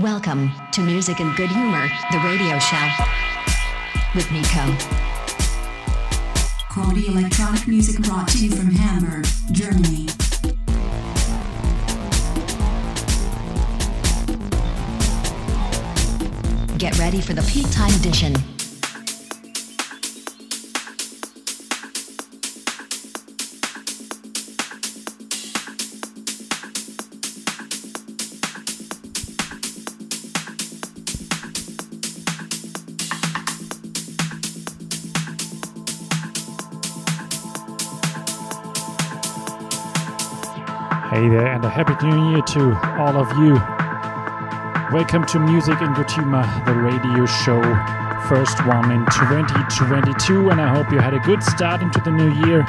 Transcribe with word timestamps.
Welcome 0.00 0.52
to 0.70 0.80
Music 0.80 1.18
and 1.18 1.36
Good 1.36 1.50
Humor, 1.50 1.88
the 2.12 2.18
radio 2.18 2.56
show 2.60 2.88
with 4.14 4.30
Nico. 4.30 4.64
Quality 6.70 7.08
electronic 7.08 7.66
music 7.66 8.00
brought 8.04 8.28
to 8.28 8.38
you 8.38 8.48
from 8.52 8.70
Hamburg, 8.70 9.26
Germany. 9.50 10.06
Get 16.78 16.96
ready 16.96 17.20
for 17.20 17.32
the 17.32 17.42
peak 17.52 17.68
time 17.72 17.92
edition. 17.94 18.36
There, 41.28 41.46
and 41.46 41.62
a 41.62 41.68
happy 41.68 41.92
new 42.06 42.30
year 42.30 42.40
to 42.40 42.72
all 42.96 43.18
of 43.18 43.28
you. 43.36 43.52
Welcome 44.96 45.26
to 45.26 45.38
Music 45.38 45.78
Good 45.78 46.10
Humor, 46.12 46.46
the 46.64 46.72
radio 46.72 47.26
show, 47.26 47.60
first 48.30 48.64
one 48.64 48.90
in 48.90 49.04
2022, 49.12 50.48
and 50.48 50.58
I 50.58 50.74
hope 50.74 50.90
you 50.90 50.98
had 50.98 51.12
a 51.12 51.18
good 51.18 51.42
start 51.42 51.82
into 51.82 52.00
the 52.00 52.10
new 52.10 52.32
year. 52.46 52.62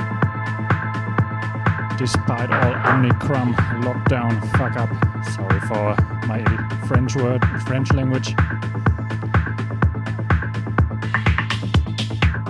Despite 1.98 2.52
all 2.52 2.96
Omicron 2.96 3.54
lockdown 3.82 4.42
fuck 4.58 4.76
up. 4.76 4.90
Sorry 5.24 5.62
for 5.62 5.96
my 6.28 6.44
French 6.86 7.16
word, 7.16 7.42
French 7.66 7.94
language. 7.94 8.36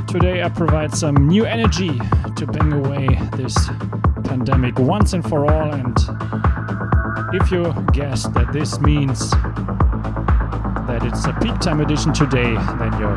Today 0.08 0.42
I 0.42 0.50
provide 0.50 0.96
some 0.96 1.28
new 1.28 1.46
energy 1.46 2.00
to 2.36 2.48
bang 2.48 2.74
away 2.74 3.10
this 3.34 3.70
pandemic 4.30 4.78
once 4.78 5.14
and 5.14 5.28
for 5.28 5.52
all. 5.52 5.74
And 5.74 5.98
if 7.34 7.50
you 7.52 7.74
guess 7.94 8.28
that 8.28 8.54
this 8.54 8.80
means 8.80 9.32
that 10.86 11.00
it's 11.04 11.26
a 11.26 11.34
peak 11.42 11.60
time 11.60 11.82
edition 11.82 12.14
today, 12.14 12.54
then 12.78 12.94
you're 13.00 13.16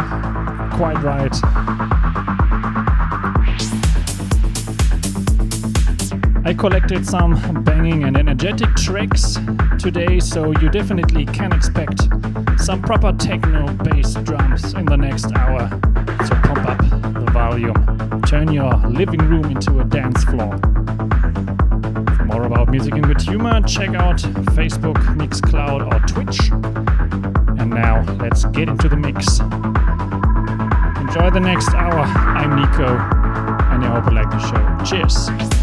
quite 0.72 0.96
right. 1.02 1.36
I 6.46 6.54
collected 6.54 7.06
some 7.06 7.62
banging 7.62 8.04
and 8.04 8.16
energetic 8.16 8.74
tracks 8.76 9.36
today, 9.78 10.19
so 10.19 10.52
you 10.62 10.70
definitely 10.70 11.26
can 11.26 11.52
expect 11.52 12.08
some 12.56 12.80
proper 12.80 13.12
techno 13.12 13.70
bass 13.84 14.14
drums 14.14 14.72
in 14.72 14.86
the 14.86 14.97
next 14.97 15.30
hour. 15.36 15.69
So 16.26 16.34
pump 16.36 16.66
up 16.66 16.78
the 17.12 17.30
volume, 17.32 18.22
turn 18.22 18.50
your 18.50 18.74
living 18.88 19.20
room 19.20 19.44
into 19.50 19.80
a 19.80 19.84
dance 19.84 20.24
floor 20.24 20.58
music 22.73 22.95
and 22.95 23.05
good 23.05 23.20
humor, 23.20 23.61
check 23.69 23.91
out 23.91 24.17
Facebook, 24.56 24.97
Mixcloud, 25.15 25.92
or 25.92 25.98
Twitch. 26.06 26.51
And 27.61 27.69
now 27.69 28.03
let's 28.19 28.47
get 28.47 28.70
into 28.70 28.89
the 28.89 28.97
mix. 28.97 29.41
Enjoy 31.00 31.28
the 31.28 31.41
next 31.41 31.69
hour. 31.75 32.00
I'm 32.00 32.56
Nico, 32.56 32.97
and 33.75 33.84
I 33.84 34.00
hope 34.00 34.06
you 34.06 34.17
like 34.17 34.31
the 34.31 34.41
show. 34.41 34.84
Cheers. 34.87 35.61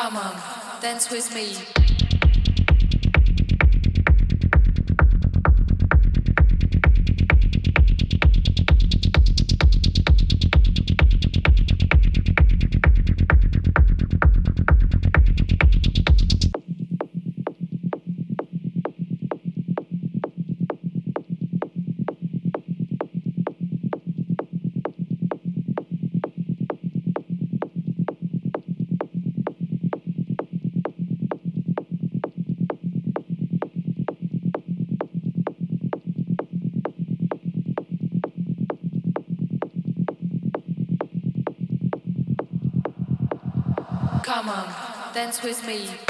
Come 0.00 0.16
on, 0.16 0.34
dance 0.80 1.10
with 1.10 1.34
me. 1.34 1.79
Dance 45.30 45.44
with 45.44 45.64
me. 45.64 46.09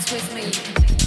Dance 0.00 0.12
with 0.12 0.34
me. 0.34 0.99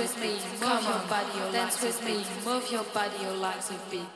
With 0.00 0.18
me, 0.18 0.32
move 0.60 0.82
your 0.82 1.02
body, 1.10 1.38
your 1.38 1.52
dance 1.52 1.82
with 1.82 2.02
me, 2.06 2.24
move 2.46 2.72
your 2.72 2.84
body, 2.84 3.22
your 3.22 3.34
legs 3.34 3.68
with 3.68 3.90
beat. 3.90 4.09